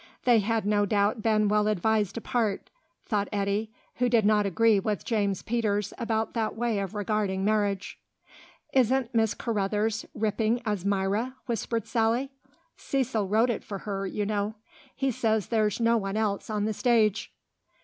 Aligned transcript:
They 0.23 0.39
had 0.39 0.65
no 0.65 0.87
doubt 0.87 1.21
been 1.21 1.47
well 1.47 1.67
advised 1.67 2.15
to 2.15 2.21
part, 2.21 2.71
thought 3.05 3.29
Eddy, 3.31 3.71
who 3.97 4.09
did 4.09 4.25
not 4.25 4.47
agree 4.47 4.79
with 4.79 5.05
James 5.05 5.43
Peters 5.43 5.93
about 5.99 6.33
that 6.33 6.55
way 6.55 6.79
of 6.79 6.95
regarding 6.95 7.45
marriage. 7.45 7.99
"Isn't 8.73 9.13
Miss 9.13 9.35
Carruthers 9.35 10.07
ripping 10.15 10.63
as 10.65 10.83
Myra," 10.83 11.35
whispered 11.45 11.85
Sally. 11.85 12.31
"Cecil 12.77 13.27
wrote 13.27 13.51
it 13.51 13.63
for 13.63 13.77
her, 13.77 14.07
you 14.07 14.25
know. 14.25 14.55
He 14.95 15.11
says 15.11 15.45
there's 15.49 15.79
no 15.79 15.97
one 15.97 16.17
else 16.17 16.49
on 16.49 16.65
the 16.65 16.73
stage." 16.73 17.31